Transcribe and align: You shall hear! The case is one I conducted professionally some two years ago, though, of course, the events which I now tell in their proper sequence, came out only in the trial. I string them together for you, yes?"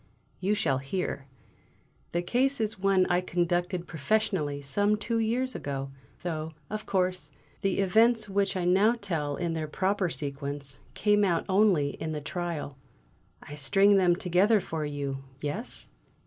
You 0.39 0.55
shall 0.55 0.79
hear! 0.79 1.27
The 2.11 2.23
case 2.23 2.59
is 2.59 2.79
one 2.79 3.05
I 3.05 3.21
conducted 3.21 3.85
professionally 3.85 4.59
some 4.59 4.97
two 4.97 5.19
years 5.19 5.53
ago, 5.53 5.91
though, 6.23 6.53
of 6.71 6.87
course, 6.87 7.29
the 7.61 7.77
events 7.77 8.27
which 8.27 8.57
I 8.57 8.65
now 8.65 8.95
tell 8.99 9.35
in 9.35 9.53
their 9.53 9.67
proper 9.67 10.09
sequence, 10.09 10.79
came 10.95 11.23
out 11.23 11.45
only 11.47 11.89
in 11.89 12.13
the 12.13 12.19
trial. 12.19 12.79
I 13.43 13.53
string 13.53 13.97
them 13.97 14.15
together 14.15 14.59
for 14.59 14.83
you, 14.85 15.23
yes?" 15.39 15.91